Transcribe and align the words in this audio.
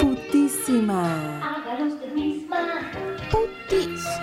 Putísima. 0.00 1.02
Hágalo 1.40 1.84
usted 1.86 2.12
misma, 2.14 2.62
Putísima. 3.30 4.20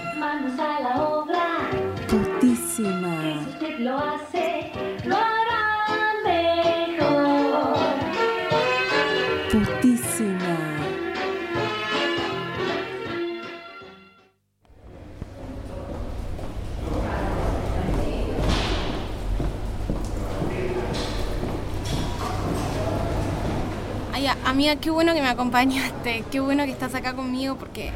Amiga, 24.46 24.78
qué 24.78 24.90
bueno 24.90 25.14
que 25.14 25.22
me 25.22 25.30
acompañaste, 25.30 26.24
qué 26.32 26.40
bueno 26.40 26.66
que 26.66 26.72
estás 26.72 26.96
acá 26.96 27.14
conmigo 27.14 27.56
porque 27.56 27.92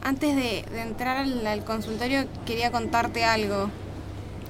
antes 0.00 0.36
de, 0.36 0.64
entrar 0.80 1.16
al 1.16 1.64
consultorio 1.64 2.24
quería 2.46 2.70
contarte 2.70 3.24
algo. 3.24 3.68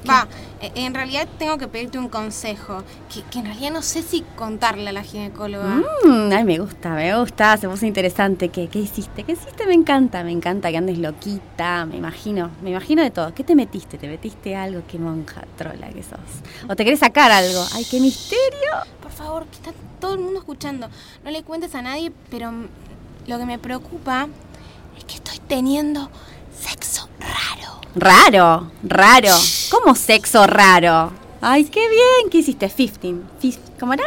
Va, 0.09 0.27
e- 0.61 0.73
en 0.77 0.95
realidad 0.95 1.29
tengo 1.39 1.59
que 1.59 1.69
pedirte 1.69 1.99
un 1.99 2.09
consejo, 2.09 2.83
que, 3.13 3.23
que 3.25 3.39
en 3.41 3.45
realidad 3.47 3.71
no 3.73 3.83
sé 3.83 4.03
si 4.03 4.23
contarle 4.37 4.89
a 4.89 4.93
la 4.93 5.03
ginecóloga. 5.03 5.83
Mm, 6.05 6.33
ay, 6.33 6.45
me 6.45 6.59
gusta, 6.59 6.91
me 6.91 7.19
gusta, 7.19 7.57
se 7.59 7.69
puso 7.69 7.85
interesante. 7.87 8.49
¿Qué, 8.49 8.69
¿Qué 8.69 8.79
hiciste? 8.79 9.25
¿Qué 9.25 9.33
hiciste? 9.33 9.67
Me 9.67 9.75
encanta, 9.75 10.25
me 10.25 10.33
encanta 10.33 10.71
que 10.71 10.79
andes 10.79 10.99
loquita, 10.99 11.85
me 11.87 11.97
imagino, 11.97 12.51
me 12.63 12.71
imagino 12.71 13.03
de 13.03 13.11
todo. 13.11 13.35
¿Qué 13.35 13.45
te 13.45 13.55
metiste? 13.55 13.99
¿Te 13.99 14.09
metiste 14.09 14.57
algo? 14.57 14.83
Qué 14.89 14.99
monja 14.99 15.45
trola 15.57 15.89
que 15.91 16.03
sos. 16.03 16.19
¿O 16.69 16.75
te 16.77 16.85
querés 16.85 17.01
sacar 17.01 17.31
algo? 17.31 17.65
¡Ay, 17.75 17.85
qué 17.91 18.01
misterio! 18.01 18.71
Por 19.03 19.13
favor, 19.13 19.45
que 19.47 19.57
está 19.57 19.73
todo 20.01 20.15
el 20.15 20.21
mundo 20.21 20.39
escuchando. 20.39 20.89
No 21.25 21.31
le 21.31 21.43
cuentes 21.43 21.75
a 21.75 21.83
nadie, 21.83 22.11
pero 22.31 22.53
lo 23.27 23.39
que 23.39 23.45
me 23.45 23.59
preocupa 23.59 24.29
es 24.97 25.05
que 25.05 25.15
estoy 25.17 25.39
teniendo 25.47 26.11
raro. 27.95 28.71
Raro. 28.83 29.35
¿Cómo 29.71 29.95
sexo 29.95 30.47
raro? 30.47 31.13
Ay, 31.41 31.65
qué 31.65 31.81
bien. 31.89 32.31
¿Qué 32.31 32.39
hiciste? 32.39 32.69
15. 32.69 33.01
Fif- 33.43 33.59
¿Cómo 33.79 33.95
era? 33.95 34.05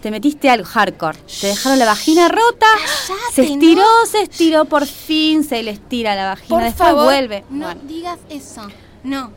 Te 0.00 0.10
metiste 0.10 0.50
algo 0.50 0.66
hardcore. 0.66 1.16
Te 1.40 1.46
dejaron 1.48 1.78
la 1.78 1.84
vagina 1.86 2.28
rota. 2.28 2.66
Cállate, 3.06 3.32
se 3.34 3.42
estiró, 3.44 3.82
¿no? 3.82 4.06
se 4.10 4.22
estiró 4.22 4.64
por 4.64 4.84
fin. 4.86 5.44
Se 5.44 5.62
le 5.62 5.70
estira 5.70 6.16
la 6.16 6.30
vagina. 6.30 6.48
Por 6.48 6.62
Después 6.64 6.88
favor, 6.88 7.04
vuelve. 7.04 7.44
no 7.50 7.66
Bueno. 7.66 7.80
digas 7.84 8.18
eso. 8.28 8.62
No. 9.04 9.30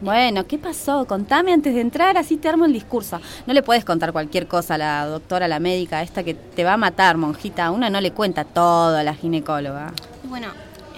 Bueno, 0.00 0.46
¿qué 0.48 0.58
pasó? 0.58 1.06
Contame 1.06 1.52
antes 1.52 1.72
de 1.74 1.80
entrar, 1.80 2.18
así 2.18 2.36
te 2.36 2.48
armo 2.48 2.64
el 2.64 2.72
discurso. 2.72 3.20
No 3.46 3.54
le 3.54 3.62
puedes 3.62 3.84
contar 3.84 4.12
cualquier 4.12 4.48
cosa 4.48 4.74
a 4.74 4.78
la 4.78 5.06
doctora, 5.06 5.46
a 5.46 5.48
la 5.48 5.60
médica, 5.60 6.02
esta 6.02 6.24
que 6.24 6.34
te 6.34 6.64
va 6.64 6.72
a 6.74 6.76
matar, 6.76 7.16
monjita. 7.16 7.70
Uno 7.70 7.88
no 7.88 8.00
le 8.00 8.10
cuenta 8.10 8.44
todo 8.44 8.96
a 8.98 9.02
la 9.04 9.14
ginecóloga. 9.14 9.92
Bueno, 10.24 10.48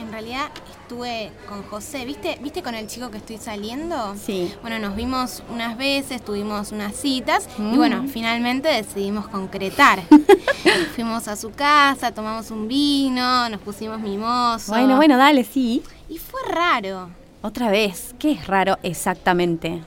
en 0.01 0.11
realidad 0.11 0.47
estuve 0.91 1.33
con 1.49 1.65
José, 1.65 2.05
¿viste? 2.05 2.39
¿Viste 2.41 2.63
con 2.63 2.77
el 2.77 2.87
chico 2.87 3.11
que 3.11 3.17
estoy 3.17 3.39
saliendo? 3.39 4.15
Sí. 4.25 4.55
Bueno, 4.63 4.79
nos 4.79 4.95
vimos 4.95 5.43
unas 5.53 5.77
veces, 5.77 6.25
tuvimos 6.25 6.71
unas 6.71 6.95
citas 6.95 7.49
y 7.59 7.63
Mm. 7.63 7.77
bueno, 7.77 8.05
finalmente 8.09 8.69
decidimos 8.69 9.27
concretar. 9.27 10.01
Fuimos 10.95 11.27
a 11.27 11.35
su 11.35 11.51
casa, 11.51 12.13
tomamos 12.13 12.53
un 12.53 12.69
vino, 12.69 13.49
nos 13.49 13.61
pusimos 13.63 13.99
mimosos. 13.99 14.69
Bueno, 14.69 14.95
bueno, 14.95 15.17
dale, 15.17 15.43
sí. 15.43 15.83
Y 16.09 16.19
fue 16.19 16.41
raro. 16.49 17.11
Otra 17.43 17.69
vez, 17.69 18.15
¿qué 18.21 18.31
es 18.33 18.47
raro 18.47 18.79
exactamente? 18.85 19.83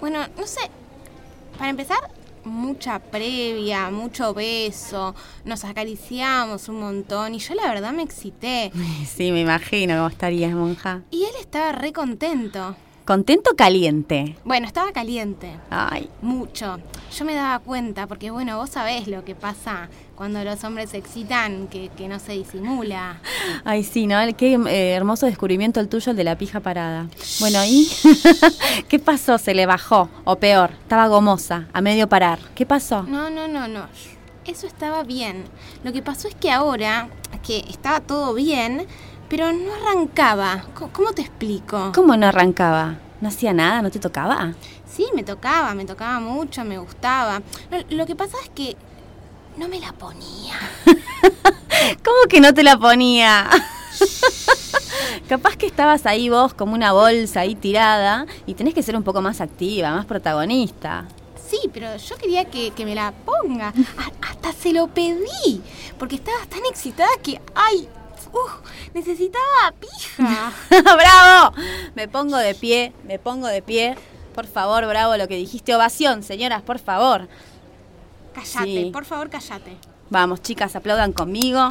Bueno, 0.00 0.18
no 0.36 0.46
sé. 0.46 0.60
Para 1.56 1.70
empezar, 1.70 1.96
mucha 2.44 2.98
previa, 2.98 3.90
mucho 3.90 4.34
beso, 4.34 5.14
nos 5.44 5.64
acariciamos 5.64 6.68
un 6.68 6.80
montón 6.80 7.34
y 7.34 7.38
yo 7.38 7.54
la 7.54 7.66
verdad 7.68 7.92
me 7.92 8.02
excité. 8.02 8.70
Sí, 9.06 9.32
me 9.32 9.40
imagino 9.40 9.94
cómo 9.96 10.08
estarías, 10.08 10.52
monja. 10.52 11.02
Y 11.10 11.24
él 11.24 11.32
estaba 11.40 11.72
re 11.72 11.92
contento. 11.92 12.76
¿Contento 13.04 13.50
o 13.52 13.54
caliente? 13.54 14.34
Bueno, 14.46 14.66
estaba 14.66 14.90
caliente. 14.90 15.50
Ay, 15.68 16.08
Mucho. 16.22 16.78
Yo 17.14 17.24
me 17.26 17.34
daba 17.34 17.58
cuenta, 17.58 18.06
porque 18.06 18.30
bueno, 18.30 18.56
vos 18.56 18.70
sabés 18.70 19.08
lo 19.08 19.24
que 19.26 19.34
pasa 19.34 19.90
cuando 20.16 20.42
los 20.42 20.64
hombres 20.64 20.90
se 20.90 20.96
excitan, 20.96 21.68
que, 21.68 21.90
que 21.90 22.08
no 22.08 22.18
se 22.18 22.32
disimula. 22.32 23.20
ay, 23.64 23.84
sí, 23.84 24.06
¿no? 24.06 24.16
Qué 24.36 24.54
eh, 24.54 24.92
hermoso 24.92 25.26
descubrimiento 25.26 25.80
el 25.80 25.88
tuyo, 25.88 26.12
el 26.12 26.16
de 26.16 26.24
la 26.24 26.38
pija 26.38 26.60
parada. 26.60 27.06
Bueno, 27.40 27.62
¿y 27.66 27.90
qué 28.88 28.98
pasó? 28.98 29.36
¿Se 29.36 29.52
le 29.52 29.66
bajó? 29.66 30.08
O 30.24 30.36
peor, 30.36 30.70
estaba 30.70 31.06
gomosa, 31.06 31.68
a 31.74 31.82
medio 31.82 32.08
parar. 32.08 32.38
¿Qué 32.54 32.64
pasó? 32.64 33.02
No, 33.02 33.28
no, 33.28 33.46
no, 33.46 33.68
no. 33.68 33.86
Eso 34.46 34.66
estaba 34.66 35.02
bien. 35.04 35.44
Lo 35.84 35.92
que 35.92 36.00
pasó 36.00 36.26
es 36.26 36.34
que 36.34 36.50
ahora, 36.50 37.08
que 37.46 37.58
estaba 37.68 38.00
todo 38.00 38.32
bien, 38.32 38.86
pero 39.28 39.52
no 39.52 39.72
arrancaba. 39.74 40.64
¿Cómo 40.92 41.12
te 41.12 41.22
explico? 41.22 41.92
¿Cómo 41.94 42.16
no 42.16 42.26
arrancaba? 42.26 42.96
¿No 43.20 43.28
hacía 43.28 43.52
nada? 43.52 43.82
¿No 43.82 43.90
te 43.90 43.98
tocaba? 43.98 44.52
Sí, 44.90 45.06
me 45.14 45.22
tocaba, 45.24 45.74
me 45.74 45.84
tocaba 45.84 46.20
mucho, 46.20 46.64
me 46.64 46.78
gustaba. 46.78 47.42
Lo 47.90 48.06
que 48.06 48.14
pasa 48.14 48.36
es 48.42 48.50
que 48.50 48.76
no 49.56 49.68
me 49.68 49.80
la 49.80 49.92
ponía. 49.92 50.54
¿Cómo 52.04 52.16
que 52.28 52.40
no 52.40 52.52
te 52.54 52.62
la 52.62 52.76
ponía? 52.78 53.48
Capaz 55.28 55.56
que 55.56 55.66
estabas 55.66 56.06
ahí 56.06 56.28
vos 56.28 56.54
como 56.54 56.74
una 56.74 56.92
bolsa 56.92 57.40
ahí 57.40 57.54
tirada 57.54 58.26
y 58.46 58.54
tenés 58.54 58.74
que 58.74 58.82
ser 58.82 58.96
un 58.96 59.02
poco 59.02 59.20
más 59.22 59.40
activa, 59.40 59.90
más 59.90 60.04
protagonista. 60.06 61.06
Sí, 61.48 61.58
pero 61.72 61.96
yo 61.96 62.16
quería 62.16 62.44
que, 62.46 62.70
que 62.72 62.84
me 62.84 62.94
la 62.94 63.12
ponga. 63.12 63.68
A- 63.98 64.28
hasta 64.30 64.52
se 64.52 64.72
lo 64.72 64.88
pedí. 64.88 65.62
Porque 65.98 66.16
estaba 66.16 66.38
tan 66.48 66.60
excitada 66.68 67.08
que, 67.22 67.40
ay, 67.54 67.88
uf, 68.32 68.52
necesitaba 68.94 69.72
pija. 69.80 70.52
¡Bravo! 70.82 71.54
Me 71.94 72.08
pongo 72.08 72.36
de 72.36 72.54
pie, 72.54 72.92
me 73.04 73.18
pongo 73.18 73.46
de 73.46 73.62
pie. 73.62 73.96
Por 74.34 74.46
favor, 74.46 74.86
bravo 74.86 75.16
lo 75.16 75.28
que 75.28 75.36
dijiste. 75.36 75.74
Ovación, 75.74 76.22
señoras, 76.22 76.62
por 76.62 76.78
favor. 76.78 77.28
Cállate, 78.34 78.64
Sí. 78.64 78.90
por 78.92 79.04
favor, 79.04 79.30
cállate. 79.30 79.76
Vamos, 80.10 80.42
chicas, 80.42 80.74
aplaudan 80.76 81.12
conmigo. 81.12 81.68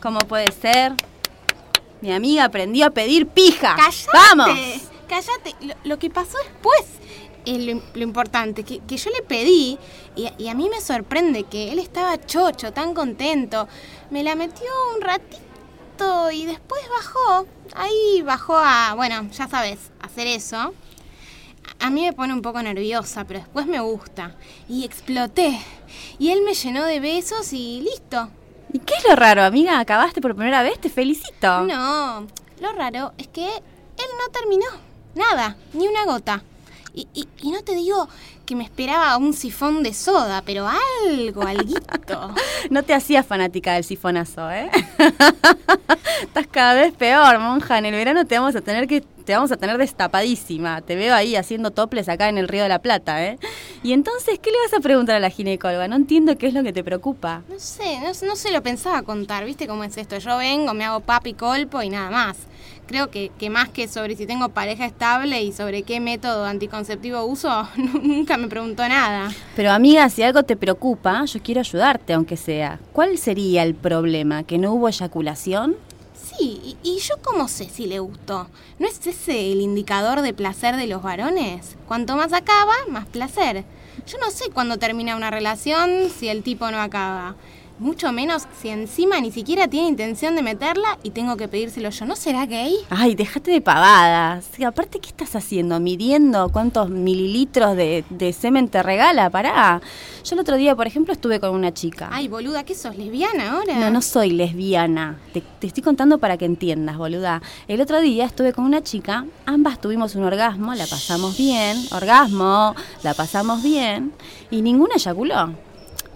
¿Cómo 0.00 0.18
puede 0.20 0.50
ser? 0.52 0.92
Mi 2.00 2.12
amiga 2.12 2.44
aprendió 2.44 2.86
a 2.86 2.90
pedir 2.90 3.26
pija. 3.26 3.76
¡Cállate! 3.76 4.08
¡Vamos! 4.12 4.58
Cállate. 5.08 5.54
Lo, 5.60 5.74
lo 5.84 5.98
que 5.98 6.08
pasó 6.10 6.38
después 6.38 6.84
es 7.44 7.58
lo, 7.58 7.82
lo 7.94 8.02
importante, 8.02 8.62
que, 8.64 8.80
que 8.80 8.96
yo 8.96 9.10
le 9.10 9.22
pedí 9.22 9.78
y, 10.16 10.28
y 10.38 10.48
a 10.48 10.54
mí 10.54 10.68
me 10.70 10.80
sorprende 10.80 11.44
que 11.44 11.72
él 11.72 11.78
estaba 11.78 12.18
chocho, 12.24 12.72
tan 12.72 12.94
contento. 12.94 13.68
Me 14.10 14.22
la 14.22 14.34
metió 14.34 14.66
un 14.94 15.00
ratito 15.02 15.38
y 16.32 16.46
después 16.46 16.80
bajó. 16.88 17.46
Ahí 17.74 18.22
bajó 18.22 18.56
a, 18.56 18.94
bueno, 18.94 19.28
ya 19.30 19.48
sabes, 19.48 19.78
hacer 20.00 20.26
eso. 20.26 20.74
A 21.80 21.90
mí 21.90 22.02
me 22.02 22.12
pone 22.12 22.32
un 22.32 22.42
poco 22.42 22.62
nerviosa, 22.62 23.24
pero 23.24 23.40
después 23.40 23.66
me 23.66 23.80
gusta. 23.80 24.36
Y 24.68 24.84
exploté. 24.84 25.60
Y 26.18 26.30
él 26.30 26.42
me 26.42 26.54
llenó 26.54 26.84
de 26.84 27.00
besos 27.00 27.52
y 27.52 27.80
listo. 27.82 28.30
¿Y 28.72 28.80
qué 28.80 28.94
es 28.94 29.04
lo 29.08 29.16
raro, 29.16 29.42
amiga? 29.42 29.78
¿Acabaste 29.78 30.20
por 30.20 30.34
primera 30.34 30.62
vez? 30.62 30.78
Te 30.80 30.90
felicito. 30.90 31.62
No, 31.62 32.26
lo 32.60 32.72
raro 32.72 33.12
es 33.18 33.28
que 33.28 33.46
él 33.46 34.10
no 34.18 34.32
terminó. 34.32 34.66
Nada, 35.14 35.56
ni 35.72 35.88
una 35.88 36.04
gota. 36.04 36.42
Y, 36.98 37.06
y- 37.14 37.28
y 37.42 37.52
no 37.52 37.62
te 37.62 37.76
digo 37.76 38.08
que 38.44 38.56
me 38.56 38.64
esperaba 38.64 39.16
un 39.18 39.32
sifón 39.32 39.84
de 39.84 39.94
soda, 39.94 40.42
pero 40.44 40.66
algo, 41.06 41.42
alguito. 41.42 42.34
No 42.70 42.82
te 42.82 42.92
hacías 42.92 43.24
fanática 43.24 43.74
del 43.74 43.84
sifonazo, 43.84 44.50
¿eh? 44.50 44.68
Estás 46.22 46.46
cada 46.50 46.74
vez 46.74 46.92
peor, 46.92 47.38
monja. 47.38 47.78
En 47.78 47.86
el 47.86 47.92
verano 47.94 48.24
te 48.26 48.36
vamos 48.36 48.56
a 48.56 48.60
tener 48.60 48.88
que 48.88 49.00
te 49.00 49.34
vamos 49.34 49.52
a 49.52 49.56
tener 49.58 49.78
destapadísima. 49.78 50.80
Te 50.80 50.96
veo 50.96 51.14
ahí 51.14 51.36
haciendo 51.36 51.70
toples 51.70 52.08
acá 52.08 52.28
en 52.30 52.38
el 52.38 52.48
Río 52.48 52.62
de 52.64 52.68
la 52.70 52.80
Plata, 52.80 53.24
¿eh? 53.24 53.38
Y 53.84 53.92
entonces, 53.92 54.38
¿qué 54.40 54.50
le 54.50 54.56
vas 54.64 54.74
a 54.74 54.80
preguntar 54.80 55.14
a 55.16 55.20
la 55.20 55.30
ginecóloga? 55.30 55.86
No 55.86 55.96
entiendo 55.96 56.36
qué 56.36 56.48
es 56.48 56.54
lo 56.54 56.62
que 56.64 56.72
te 56.72 56.82
preocupa. 56.82 57.42
No 57.48 57.58
sé, 57.60 58.00
no, 58.00 58.08
no 58.26 58.36
se 58.36 58.50
lo 58.50 58.62
pensaba 58.62 59.02
contar, 59.02 59.44
¿viste 59.44 59.66
cómo 59.68 59.84
es 59.84 59.96
esto? 59.96 60.18
Yo 60.18 60.36
vengo, 60.38 60.74
me 60.74 60.84
hago 60.84 61.00
papi 61.00 61.34
colpo 61.34 61.80
y 61.82 61.90
nada 61.90 62.10
más. 62.10 62.38
Creo 62.88 63.10
que, 63.10 63.30
que 63.38 63.50
más 63.50 63.68
que 63.68 63.86
sobre 63.86 64.16
si 64.16 64.24
tengo 64.24 64.48
pareja 64.48 64.86
estable 64.86 65.42
y 65.42 65.52
sobre 65.52 65.82
qué 65.82 66.00
método 66.00 66.46
anticonceptivo 66.46 67.22
uso, 67.22 67.68
nunca 67.76 68.38
me 68.38 68.48
preguntó 68.48 68.88
nada. 68.88 69.30
Pero 69.54 69.72
amiga, 69.72 70.08
si 70.08 70.22
algo 70.22 70.42
te 70.42 70.56
preocupa, 70.56 71.22
yo 71.26 71.42
quiero 71.42 71.60
ayudarte, 71.60 72.14
aunque 72.14 72.38
sea. 72.38 72.80
¿Cuál 72.94 73.18
sería 73.18 73.62
el 73.62 73.74
problema? 73.74 74.42
¿Que 74.42 74.56
no 74.56 74.72
hubo 74.72 74.88
eyaculación? 74.88 75.76
Sí, 76.14 76.62
y, 76.64 76.76
y 76.82 76.98
yo 77.00 77.16
cómo 77.22 77.46
sé 77.46 77.68
si 77.68 77.86
le 77.86 77.98
gustó. 77.98 78.48
¿No 78.78 78.88
es 78.88 79.06
ese 79.06 79.52
el 79.52 79.60
indicador 79.60 80.22
de 80.22 80.32
placer 80.32 80.76
de 80.76 80.86
los 80.86 81.02
varones? 81.02 81.76
Cuanto 81.86 82.16
más 82.16 82.32
acaba, 82.32 82.72
más 82.88 83.04
placer. 83.04 83.64
Yo 84.06 84.16
no 84.16 84.30
sé 84.30 84.48
cuándo 84.50 84.78
termina 84.78 85.14
una 85.14 85.30
relación 85.30 86.08
si 86.08 86.28
el 86.28 86.42
tipo 86.42 86.70
no 86.70 86.80
acaba. 86.80 87.36
Mucho 87.78 88.10
menos 88.12 88.48
si 88.60 88.70
encima 88.70 89.20
ni 89.20 89.30
siquiera 89.30 89.68
tiene 89.68 89.88
intención 89.88 90.34
de 90.34 90.42
meterla 90.42 90.98
y 91.02 91.10
tengo 91.10 91.36
que 91.36 91.46
pedírselo 91.46 91.90
yo. 91.90 92.06
¿No 92.06 92.16
será 92.16 92.44
gay? 92.46 92.74
Ay, 92.90 93.14
déjate 93.14 93.52
de 93.52 93.60
pavadas. 93.60 94.46
Y 94.58 94.64
aparte, 94.64 94.98
¿qué 94.98 95.08
estás 95.08 95.36
haciendo? 95.36 95.78
¿Midiendo 95.78 96.48
cuántos 96.48 96.90
mililitros 96.90 97.76
de, 97.76 98.04
de 98.10 98.32
semen 98.32 98.68
te 98.68 98.82
regala? 98.82 99.30
Pará. 99.30 99.80
Yo 100.24 100.34
el 100.34 100.40
otro 100.40 100.56
día, 100.56 100.74
por 100.74 100.86
ejemplo, 100.86 101.12
estuve 101.12 101.38
con 101.38 101.50
una 101.50 101.72
chica. 101.72 102.08
Ay, 102.12 102.26
boluda, 102.26 102.64
¿qué 102.64 102.74
sos? 102.74 102.96
¿Lesbiana 102.96 103.52
ahora? 103.52 103.76
No, 103.78 103.90
no 103.90 104.02
soy 104.02 104.30
lesbiana. 104.30 105.18
Te, 105.32 105.40
te 105.40 105.68
estoy 105.68 105.82
contando 105.82 106.18
para 106.18 106.36
que 106.36 106.46
entiendas, 106.46 106.96
boluda. 106.98 107.42
El 107.68 107.80
otro 107.80 108.00
día 108.00 108.24
estuve 108.24 108.52
con 108.52 108.64
una 108.64 108.82
chica, 108.82 109.24
ambas 109.46 109.80
tuvimos 109.80 110.16
un 110.16 110.24
orgasmo, 110.24 110.74
la 110.74 110.86
pasamos 110.86 111.38
bien, 111.38 111.76
orgasmo, 111.92 112.74
la 113.02 113.14
pasamos 113.14 113.62
bien, 113.62 114.12
y 114.50 114.62
ninguna 114.62 114.94
eyaculó. 114.96 115.67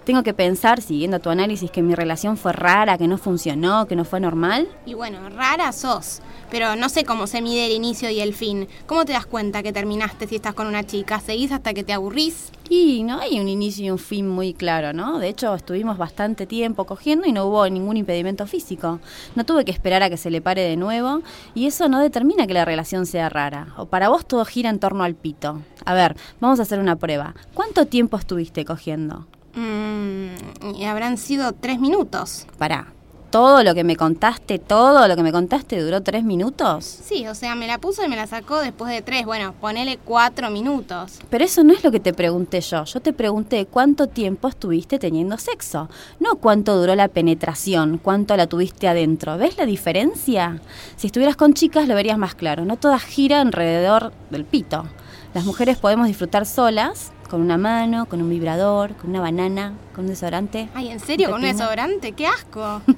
Tengo 0.05 0.25
que 0.25 0.35
pensar, 0.35 0.81
siguiendo 0.81 1.21
tu 1.21 1.31
análisis, 1.31 1.71
que 1.71 1.81
mi 1.81 1.95
relación 1.95 2.37
fue 2.37 2.53
rara, 2.53 2.99
que 2.99 3.07
no 3.07 3.19
funcionó, 3.19 3.87
que 3.87 3.95
no 3.95 4.05
fue 4.05 4.19
normal. 4.19 4.67
Y 4.85 4.95
bueno, 4.95 5.29
rara 5.29 5.71
sos. 5.71 6.21
Pero 6.51 6.75
no 6.75 6.89
sé 6.89 7.05
cómo 7.05 7.29
se 7.29 7.41
mide 7.41 7.67
el 7.67 7.73
inicio 7.73 8.11
y 8.11 8.21
el 8.21 8.35
fin. 8.35 8.67
¿Cómo 8.87 9.05
te 9.05 9.13
das 9.13 9.27
cuenta 9.27 9.63
que 9.63 9.73
terminaste 9.73 10.27
si 10.27 10.37
estás 10.37 10.55
con 10.55 10.67
una 10.67 10.85
chica? 10.85 11.21
¿Seguís 11.21 11.53
hasta 11.53 11.73
que 11.73 11.85
te 11.85 11.93
aburrís? 11.93 12.51
Y 12.69 13.05
no 13.05 13.21
hay 13.21 13.39
un 13.39 13.49
inicio 13.49 13.85
y 13.85 13.91
un 13.91 13.99
fin 13.99 14.29
muy 14.29 14.55
claro, 14.55 14.93
¿no? 14.93 15.21
De 15.21 15.29
hecho, 15.29 15.55
estuvimos 15.55 15.99
bastante 15.99 16.47
tiempo 16.47 16.85
cogiendo 16.85 17.29
y 17.29 17.33
no 17.33 17.47
hubo 17.47 17.69
ningún 17.69 17.97
impedimento 17.97 18.45
físico. 18.49 18.99
No 19.37 19.45
tuve 19.45 19.65
que 19.65 19.71
esperar 19.71 20.03
a 20.03 20.11
que 20.11 20.17
se 20.17 20.31
le 20.31 20.41
pare 20.41 20.63
de 20.63 20.77
nuevo 20.77 21.23
y 21.55 21.67
eso 21.67 21.89
no 21.89 22.01
determina 22.01 22.49
que 22.49 22.55
la 22.55 22.65
relación 22.65 23.07
sea 23.07 23.29
rara. 23.29 23.69
O 23.77 23.87
para 23.87 24.09
vos 24.09 24.27
todo 24.27 24.45
gira 24.45 24.69
en 24.69 24.81
torno 24.81 25.05
al 25.05 25.15
pito. 25.15 25.63
A 25.85 25.95
ver, 25.95 26.17
vamos 26.41 26.59
a 26.59 26.63
hacer 26.63 26.81
una 26.81 26.97
prueba. 26.97 27.35
¿Cuánto 27.55 27.87
tiempo 27.87 28.17
estuviste 28.17 28.65
cogiendo? 28.65 29.29
Mm, 29.55 30.75
y 30.77 30.85
habrán 30.85 31.19
sido 31.19 31.53
tres 31.53 31.81
minutos. 31.81 32.47
Pará. 32.59 32.93
¿Todo 33.33 33.63
lo 33.63 33.75
que 33.75 33.83
me 33.83 33.97
contaste, 33.97 34.59
todo 34.59 35.09
lo 35.09 35.17
que 35.17 35.23
me 35.23 35.33
contaste 35.33 35.81
duró 35.81 36.03
tres 36.03 36.23
minutos? 36.23 36.85
Sí, 36.85 37.27
o 37.27 37.35
sea, 37.35 37.55
me 37.55 37.67
la 37.67 37.79
puso 37.79 38.05
y 38.05 38.09
me 38.09 38.15
la 38.15 38.27
sacó 38.27 38.61
después 38.61 38.93
de 38.93 39.01
tres. 39.01 39.25
Bueno, 39.25 39.55
ponele 39.59 39.99
cuatro 40.05 40.51
minutos. 40.51 41.19
Pero 41.31 41.43
eso 41.43 41.65
no 41.65 41.73
es 41.73 41.83
lo 41.83 41.91
que 41.91 41.99
te 41.99 42.13
pregunté 42.13 42.61
yo. 42.61 42.85
Yo 42.85 43.01
te 43.01 43.15
pregunté 43.15 43.65
cuánto 43.65 44.07
tiempo 44.07 44.49
estuviste 44.49 44.99
teniendo 44.99 45.39
sexo. 45.39 45.89
No 46.21 46.37
cuánto 46.37 46.77
duró 46.77 46.95
la 46.95 47.09
penetración, 47.09 47.97
cuánto 47.97 48.37
la 48.37 48.49
tuviste 48.49 48.87
adentro. 48.87 49.39
¿Ves 49.39 49.57
la 49.57 49.65
diferencia? 49.65 50.61
Si 50.97 51.07
estuvieras 51.07 51.37
con 51.37 51.55
chicas 51.55 51.89
lo 51.89 51.95
verías 51.95 52.19
más 52.19 52.35
claro. 52.35 52.67
No 52.67 52.77
toda 52.77 52.99
gira 52.99 53.41
alrededor 53.41 54.13
del 54.29 54.45
pito. 54.45 54.85
Las 55.33 55.47
mujeres 55.47 55.79
podemos 55.79 56.07
disfrutar 56.07 56.45
solas, 56.45 57.13
con 57.33 57.41
una 57.41 57.57
mano, 57.57 58.05
con 58.05 58.21
un 58.21 58.29
vibrador, 58.29 58.95
con 58.95 59.09
una 59.09 59.23
banana, 59.23 59.73
con 59.95 60.05
un 60.05 60.11
desodorante. 60.11 60.69
Ay, 60.75 60.89
¿en 60.89 61.01
serio? 61.01 61.31
¿Con 61.31 61.37
un 61.37 61.51
desodorante? 61.51 62.13
¡Qué 62.13 62.27
asco! 62.27 62.83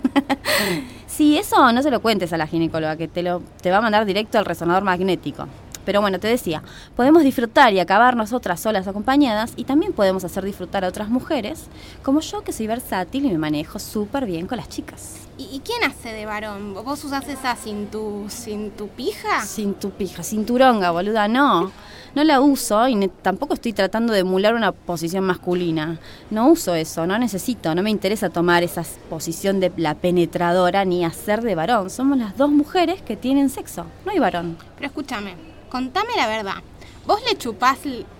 Sí, 1.07 1.39
eso 1.39 1.71
no 1.71 1.81
se 1.81 1.93
lo 1.93 2.03
cuentes 2.03 2.33
a 2.33 2.37
la 2.37 2.49
ginecóloga, 2.49 2.97
que 2.97 3.07
te, 3.07 3.23
lo, 3.23 3.41
te 3.63 3.71
va 3.71 3.77
a 3.77 3.81
mandar 3.81 4.05
directo 4.05 4.37
al 4.37 4.45
resonador 4.45 4.83
magnético. 4.83 5.47
Pero 5.85 6.01
bueno, 6.01 6.19
te 6.19 6.29
decía, 6.29 6.63
podemos 6.97 7.23
disfrutar 7.23 7.73
y 7.73 7.81
acabar 7.81 8.17
nosotras 8.17 8.61
solas 8.61 8.89
acompañadas 8.89 9.53
y 9.57 9.65
también 9.65 9.93
podemos 9.93 10.25
hacer 10.25 10.45
disfrutar 10.45 10.85
a 10.85 10.89
otras 10.89 11.09
mujeres, 11.09 11.67
como 12.03 12.21
yo 12.21 12.43
que 12.43 12.53
soy 12.53 12.67
versátil 12.67 13.27
y 13.27 13.31
me 13.31 13.39
manejo 13.39 13.79
súper 13.79 14.27
bien 14.27 14.47
con 14.47 14.59
las 14.59 14.69
chicas. 14.69 15.17
¿Y, 15.37 15.61
quién 15.65 15.83
hace 15.83 16.13
de 16.13 16.27
varón? 16.27 16.75
¿Vos 16.75 17.03
usás 17.05 17.29
esa 17.29 17.57
sin 17.57 17.89
tu, 17.89 18.27
sin 18.29 18.71
tu 18.71 18.87
pija? 18.89 19.41
Sin 19.45 19.75
tu 19.75 19.91
pija, 19.91 20.23
cinturonga, 20.23 20.93
boluda, 20.93 21.27
no. 21.27 21.73
No 22.15 22.23
la 22.23 22.41
uso 22.41 22.87
y 22.87 22.95
ne- 22.95 23.09
tampoco 23.09 23.55
estoy 23.55 23.73
tratando 23.73 24.13
de 24.13 24.21
emular 24.21 24.55
una 24.55 24.71
posición 24.71 25.25
masculina. 25.25 25.99
No 26.31 26.49
uso 26.49 26.77
eso, 26.77 27.05
no 27.09 27.19
necesito, 27.19 27.75
no 27.75 27.83
me 27.83 27.91
interesa 27.91 28.31
tomar 28.31 28.63
esa 28.63 28.85
posición 29.11 29.59
de 29.59 29.73
la 29.77 29.97
penetradora 29.97 30.85
ni 30.85 31.05
hacer 31.05 31.43
de 31.43 31.57
varón. 31.57 31.91
Somos 31.91 32.17
las 32.17 32.37
dos 32.37 32.51
mujeres 32.51 33.03
que 33.03 33.17
tienen 33.17 33.51
sexo, 33.51 33.87
no 34.05 34.13
hay 34.13 34.21
varón. 34.21 34.57
Pero 34.77 34.87
escúchame, 34.87 35.35
contame 35.75 36.11
la 36.17 36.29
verdad. 36.29 36.63
¿Vos 37.05 37.21
le 37.29 37.37
chupás 37.37 37.79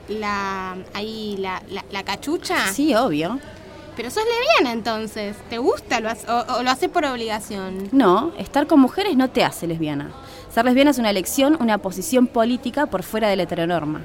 la, 0.09 0.77
ahí, 0.93 1.37
la, 1.39 1.63
la, 1.71 1.85
la 1.93 2.03
cachucha? 2.03 2.67
Sí, 2.73 2.97
obvio. 2.97 3.39
Pero 3.95 4.11
sos 4.11 4.25
lesbiana 4.25 4.73
entonces. 4.73 5.37
¿Te 5.49 5.59
gusta 5.59 6.01
lo 6.01 6.11
o, 6.11 6.57
o 6.59 6.63
lo 6.65 6.71
haces 6.73 6.89
por 6.89 7.05
obligación? 7.05 7.91
No, 7.93 8.33
estar 8.39 8.67
con 8.67 8.81
mujeres 8.81 9.17
no 9.17 9.31
te 9.31 9.45
hace 9.45 9.69
lesbiana. 9.69 10.11
Ser 10.53 10.65
lesbiana 10.65 10.91
es 10.91 10.99
una 10.99 11.11
elección, 11.11 11.57
una 11.61 11.79
posición 11.79 12.27
política 12.27 12.87
por 12.87 13.05
fuera 13.05 13.29
de 13.29 13.37
la 13.37 13.45
heteronorma. 13.45 14.03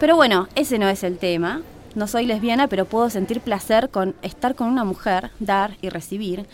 Pero 0.00 0.16
bueno, 0.16 0.48
ese 0.54 0.78
no 0.78 0.88
es 0.88 1.04
el 1.04 1.18
tema. 1.18 1.60
No 1.94 2.06
soy 2.06 2.24
lesbiana, 2.24 2.68
pero 2.68 2.86
puedo 2.86 3.10
sentir 3.10 3.42
placer 3.42 3.90
con 3.90 4.14
estar 4.22 4.54
con 4.54 4.68
una 4.68 4.84
mujer, 4.84 5.30
dar 5.40 5.76
y 5.82 5.90
recibir. 5.90 6.46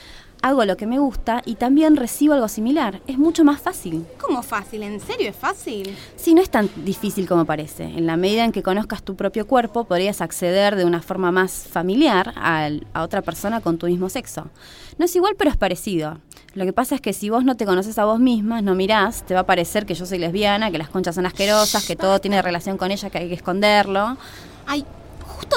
Hago 0.45 0.67
lo 0.67 0.77
que 0.77 0.87
me 0.87 0.99
gusta 0.99 1.41
y 1.47 1.55
también 1.55 1.97
recibo 1.97 2.35
algo 2.35 2.49
similar. 2.49 3.01
Es 3.07 3.17
mucho 3.17 3.45
más 3.45 3.63
fácil. 3.63 4.05
¿Cómo 4.21 4.43
fácil? 4.43 4.83
¿En 4.83 5.01
serio 5.01 5.31
es 5.31 5.37
fácil? 5.37 5.97
Sí, 6.17 6.35
no 6.35 6.43
es 6.43 6.51
tan 6.51 6.69
difícil 6.85 7.27
como 7.27 7.47
parece. 7.47 7.85
En 7.85 8.07
la 8.07 8.19
medida 8.19 8.45
en 8.45 8.53
que 8.53 8.63
conozcas 8.63 9.03
tu 9.03 9.17
propio 9.17 9.47
cuerpo, 9.47 9.85
podrías 9.85 10.21
acceder 10.21 10.77
de 10.77 10.85
una 10.85 11.01
forma 11.01 11.33
más 11.33 11.67
familiar 11.71 12.35
a 12.37 12.69
otra 13.03 13.23
persona 13.23 13.63
con 13.63 13.79
tu 13.79 13.87
mismo 13.87 14.11
sexo. 14.11 14.51
No 14.99 15.07
es 15.07 15.17
igual, 15.17 15.35
pero 15.39 15.51
es 15.51 15.57
parecido. 15.57 16.19
Lo 16.53 16.67
que 16.67 16.75
pasa 16.75 16.95
es 16.95 17.01
que 17.01 17.15
si 17.15 17.31
vos 17.31 17.43
no 17.43 17.57
te 17.57 17.65
conoces 17.65 17.99
a 17.99 18.05
vos 18.05 18.21
misma, 18.21 18.61
no 18.61 18.75
mirás, 18.75 19.25
te 19.25 19.33
va 19.33 19.41
a 19.41 19.47
parecer 19.47 19.87
que 19.87 19.95
yo 19.95 20.05
soy 20.05 20.19
lesbiana, 20.19 20.71
que 20.71 20.77
las 20.77 20.91
conchas 20.91 21.15
son 21.15 21.25
asquerosas, 21.25 21.87
que 21.87 21.97
todo 21.97 22.19
tiene 22.21 22.43
relación 22.43 22.77
con 22.77 22.91
ella, 22.91 23.09
que 23.09 23.17
hay 23.17 23.29
que 23.29 23.35
esconderlo. 23.35 24.19
Ay, 24.67 24.85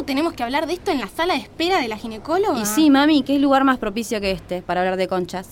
tenemos 0.06 0.34
que 0.34 0.44
hablar 0.44 0.68
de 0.68 0.74
esto 0.74 0.92
en 0.92 1.00
la 1.00 1.08
sala 1.08 1.34
de 1.34 1.42
espera 1.42 1.80
de 1.80 1.88
la 1.88 1.98
ginecóloga. 1.98 2.60
Y 2.60 2.66
sí, 2.66 2.90
mami, 2.90 3.24
¿qué 3.24 3.40
lugar 3.40 3.64
más 3.64 3.78
propicio 3.78 4.20
que 4.22 4.32
este 4.32 4.62
para 4.62 4.82
hablar 4.82 4.98
de 4.98 5.08
conchas? 5.08 5.50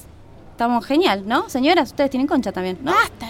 Estamos 0.52 0.86
genial, 0.86 1.24
¿no? 1.26 1.50
Señoras, 1.50 1.90
ustedes 1.90 2.10
tienen 2.10 2.28
concha 2.28 2.52
también, 2.52 2.78
¿no? 2.82 2.94
Basta. 2.94 3.28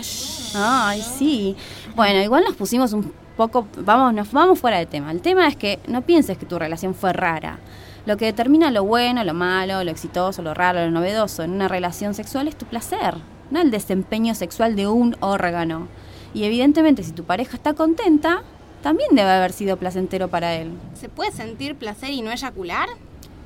Ay, 0.56 1.02
sí. 1.02 1.56
Bueno, 1.96 2.22
igual 2.22 2.44
nos 2.44 2.56
pusimos 2.56 2.94
un 2.94 3.12
poco, 3.36 3.68
vamos, 3.78 4.14
nos 4.14 4.32
vamos 4.32 4.60
fuera 4.60 4.78
de 4.78 4.86
tema. 4.86 5.12
El 5.12 5.22
tema 5.22 5.48
es 5.48 5.56
que 5.56 5.80
no 5.88 6.02
pienses 6.04 6.38
que 6.38 6.46
tu 6.46 6.60
relación 6.60 6.94
fue 6.94 7.14
rara. 7.14 7.60
Lo 8.06 8.18
que 8.18 8.26
determina 8.26 8.70
lo 8.70 8.84
bueno, 8.84 9.24
lo 9.24 9.34
malo, 9.34 9.84
lo 9.84 9.90
exitoso, 9.90 10.44
lo 10.44 10.54
raro, 10.54 10.86
lo 10.86 10.92
novedoso 10.92 11.42
en 11.42 11.52
una 11.52 11.68
relación 11.68 12.14
sexual 12.14 12.48
es 12.48 12.56
tu 12.56 12.68
placer, 12.68 13.16
no 13.50 13.60
el 13.60 13.72
desempeño 13.72 14.36
sexual 14.36 14.76
de 14.76 14.88
un 14.88 15.18
órgano. 15.22 15.88
Y 16.36 16.44
evidentemente 16.44 17.02
si 17.02 17.14
tu 17.14 17.24
pareja 17.24 17.58
está 17.58 17.74
contenta, 17.74 18.44
también 18.86 19.10
debe 19.16 19.32
haber 19.32 19.52
sido 19.52 19.78
placentero 19.78 20.28
para 20.28 20.54
él. 20.54 20.72
¿Se 20.94 21.10
puede 21.10 21.32
sentir 21.32 21.74
placer 21.76 22.12
y 22.12 22.22
no 22.22 22.32
eyacular? 22.32 22.88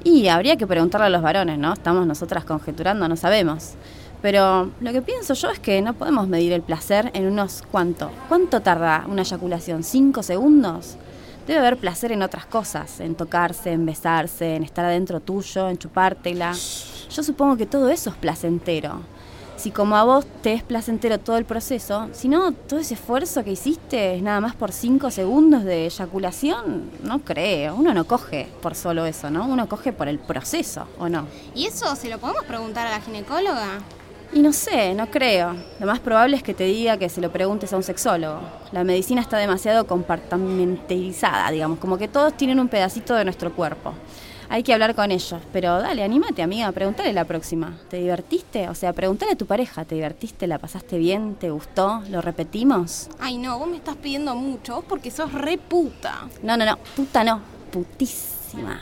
Y 0.04 0.28
habría 0.28 0.58
que 0.58 0.68
preguntarle 0.68 1.08
a 1.08 1.10
los 1.10 1.22
varones, 1.22 1.58
¿no? 1.58 1.72
Estamos 1.72 2.06
nosotras 2.06 2.44
conjeturando, 2.44 3.08
no 3.08 3.16
sabemos. 3.16 3.76
Pero 4.22 4.70
lo 4.82 4.92
que 4.92 5.02
pienso 5.02 5.34
yo 5.36 5.50
es 5.50 5.60
que 5.60 5.82
no 5.82 5.94
podemos 5.94 6.28
medir 6.28 6.52
el 6.52 6.62
placer 6.62 7.10
en 7.14 7.26
unos 7.26 7.64
cuánto. 7.72 8.12
¿Cuánto 8.28 8.60
tarda 8.60 9.06
una 9.08 9.22
eyaculación? 9.22 9.84
¿Cinco 9.84 10.24
segundos? 10.24 10.98
Debe 11.48 11.60
haber 11.60 11.78
placer 11.78 12.12
en 12.12 12.22
otras 12.22 12.46
cosas, 12.46 13.00
en 13.00 13.16
tocarse, 13.16 13.72
en 13.72 13.86
besarse, 13.86 14.58
en 14.58 14.64
estar 14.66 14.84
adentro 14.84 15.22
tuyo, 15.22 15.70
en 15.70 15.78
chupártela. 15.78 16.52
Yo 16.52 17.24
supongo 17.24 17.56
que 17.56 17.66
todo 17.66 17.88
eso 17.88 18.10
es 18.10 18.18
placentero. 18.18 19.00
Si 19.60 19.72
como 19.72 19.98
a 19.98 20.06
vos 20.06 20.26
te 20.42 20.54
es 20.54 20.64
placentero 20.64 21.18
todo 21.18 21.36
el 21.36 21.44
proceso, 21.44 22.08
si 22.14 22.30
no, 22.30 22.54
todo 22.54 22.80
ese 22.80 22.94
esfuerzo 22.94 23.44
que 23.44 23.52
hiciste 23.52 24.16
es 24.16 24.22
nada 24.22 24.40
más 24.40 24.56
por 24.56 24.72
cinco 24.72 25.12
segundos 25.12 25.66
de 25.66 25.84
eyaculación, 25.84 26.90
no 27.04 27.20
creo. 27.20 27.76
Uno 27.76 27.94
no 27.94 28.06
coge 28.06 28.48
por 28.62 28.74
solo 28.74 29.06
eso, 29.06 29.30
¿no? 29.30 29.46
Uno 29.46 29.68
coge 29.68 29.92
por 29.92 30.08
el 30.08 30.18
proceso, 30.18 30.88
¿o 30.98 31.10
no? 31.10 31.28
¿Y 31.54 31.66
eso 31.66 31.94
se 31.98 32.08
lo 32.08 32.20
podemos 32.20 32.46
preguntar 32.46 32.88
a 32.88 32.92
la 32.92 33.02
ginecóloga? 33.02 33.80
Y 34.32 34.40
no 34.40 34.54
sé, 34.54 34.94
no 34.94 35.12
creo. 35.12 35.54
Lo 35.82 35.88
más 35.88 36.00
probable 36.00 36.38
es 36.38 36.44
que 36.44 36.54
te 36.54 36.64
diga 36.64 36.96
que 36.96 37.10
se 37.10 37.20
lo 37.20 37.30
preguntes 37.30 37.74
a 37.74 37.76
un 37.76 37.84
sexólogo. 37.84 38.40
La 38.72 38.86
medicina 38.86 39.20
está 39.20 39.38
demasiado 39.40 39.86
compartimentalizada, 39.88 41.52
digamos, 41.52 41.80
como 41.80 41.98
que 41.98 42.08
todos 42.08 42.32
tienen 42.38 42.62
un 42.62 42.70
pedacito 42.70 43.14
de 43.14 43.26
nuestro 43.26 43.52
cuerpo. 43.52 43.94
Hay 44.52 44.64
que 44.64 44.74
hablar 44.74 44.96
con 44.96 45.12
ellos, 45.12 45.40
pero 45.54 45.80
dale, 45.80 46.04
anímate, 46.04 46.42
amiga, 46.42 46.72
pregúntale 46.72 47.14
la 47.14 47.24
próxima. 47.24 47.78
¿Te 47.88 47.98
divertiste? 47.98 48.68
O 48.68 48.74
sea, 48.74 48.94
pregúntale 48.94 49.34
a 49.34 49.36
tu 49.36 49.46
pareja, 49.46 49.86
¿te 49.86 49.94
divertiste? 49.94 50.48
¿La 50.48 50.58
pasaste 50.58 50.98
bien? 50.98 51.36
¿Te 51.36 51.52
gustó? 51.52 52.02
¿Lo 52.10 52.20
repetimos? 52.22 53.10
Ay, 53.20 53.38
no, 53.38 53.60
vos 53.60 53.68
me 53.68 53.78
estás 53.78 53.96
pidiendo 53.98 54.34
mucho, 54.36 54.78
vos 54.78 54.86
porque 54.90 55.12
sos 55.12 55.32
re 55.34 55.60
puta. 55.60 56.28
No, 56.42 56.58
no, 56.58 56.66
no, 56.66 56.78
puta 56.96 57.24
no, 57.24 57.42
putísima. 57.72 58.82